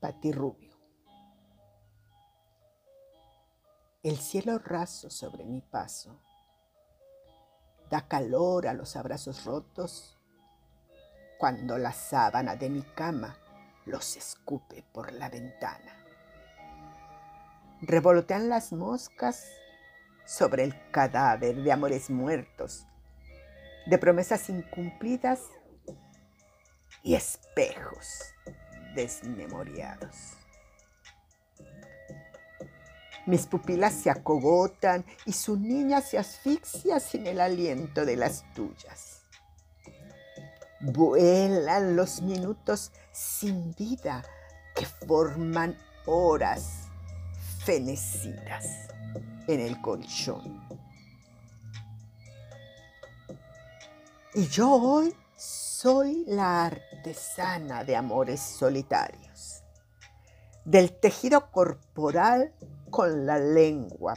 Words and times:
Patirrubio. 0.00 0.78
El 4.04 4.16
cielo 4.16 4.60
raso 4.60 5.10
sobre 5.10 5.44
mi 5.44 5.60
paso 5.60 6.22
da 7.90 8.06
calor 8.06 8.68
a 8.68 8.74
los 8.74 8.94
abrazos 8.94 9.44
rotos 9.44 10.16
cuando 11.36 11.78
la 11.78 11.92
sábana 11.92 12.54
de 12.54 12.70
mi 12.70 12.82
cama 12.82 13.36
los 13.86 14.16
escupe 14.16 14.84
por 14.92 15.12
la 15.12 15.28
ventana. 15.28 15.92
Revolotean 17.80 18.48
las 18.48 18.72
moscas 18.72 19.48
sobre 20.24 20.62
el 20.62 20.90
cadáver 20.92 21.56
de 21.56 21.72
amores 21.72 22.08
muertos, 22.08 22.86
de 23.86 23.98
promesas 23.98 24.48
incumplidas 24.48 25.42
y 27.02 27.16
espejos 27.16 28.34
desmemoriados. 28.98 30.16
Mis 33.26 33.46
pupilas 33.46 33.94
se 33.94 34.10
acogotan 34.10 35.04
y 35.24 35.32
su 35.34 35.56
niña 35.56 36.00
se 36.00 36.18
asfixia 36.18 36.98
sin 36.98 37.28
el 37.28 37.40
aliento 37.40 38.04
de 38.04 38.16
las 38.16 38.42
tuyas. 38.54 39.22
Vuelan 40.80 41.94
los 41.94 42.22
minutos 42.22 42.90
sin 43.12 43.72
vida 43.74 44.24
que 44.74 44.86
forman 44.86 45.78
horas 46.06 46.88
fenecidas 47.64 48.66
en 49.46 49.60
el 49.60 49.80
colchón. 49.80 50.60
Y 54.34 54.48
yo 54.48 54.72
hoy 54.72 55.14
soy 55.80 56.24
la 56.26 56.64
artesana 56.66 57.84
de 57.84 57.94
amores 57.94 58.40
solitarios, 58.40 59.62
del 60.64 60.98
tejido 60.98 61.52
corporal 61.52 62.52
con 62.90 63.26
la 63.26 63.38
lengua 63.38 64.14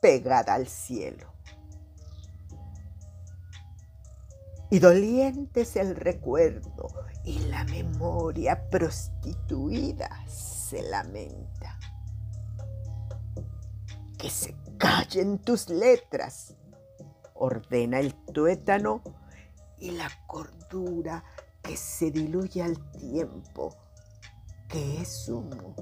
pegada 0.00 0.54
al 0.54 0.68
cielo. 0.68 1.32
Y 4.70 4.78
doliente 4.78 5.62
es 5.62 5.74
el 5.74 5.96
recuerdo 5.96 6.86
y 7.24 7.40
la 7.48 7.64
memoria 7.64 8.70
prostituida 8.70 10.08
se 10.28 10.82
lamenta. 10.88 11.80
Que 14.16 14.30
se 14.30 14.54
callen 14.78 15.40
tus 15.40 15.68
letras, 15.68 16.54
ordena 17.34 17.98
el 17.98 18.14
tuétano 18.14 19.02
y 19.82 19.90
la 19.90 20.08
cordura 20.28 21.24
que 21.60 21.76
se 21.76 22.12
diluye 22.12 22.62
al 22.62 22.78
tiempo, 22.92 23.76
que 24.68 25.02
es 25.02 25.28
humo 25.28 25.74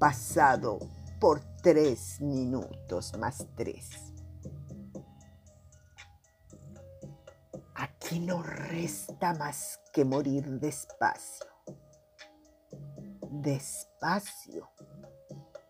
pasado 0.00 0.80
por 1.20 1.40
tres 1.62 2.20
minutos 2.20 3.16
más 3.18 3.46
tres. 3.54 3.88
Aquí 7.76 8.18
no 8.18 8.42
resta 8.42 9.32
más 9.34 9.78
que 9.92 10.04
morir 10.04 10.58
despacio, 10.58 11.46
despacio, 13.30 14.70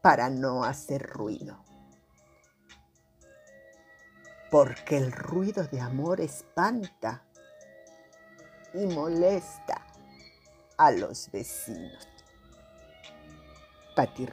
para 0.01 0.31
no 0.31 0.65
hacer 0.65 1.03
ruido. 1.03 1.63
Porque 4.51 4.97
el 4.97 5.13
ruido 5.13 5.65
de 5.65 5.81
amor 5.81 6.23
espanta 6.23 7.27
y 8.75 8.87
molesta 8.87 9.85
a 10.77 10.91
los 10.91 11.31
vecinos. 11.31 12.09
Pati 13.95 14.27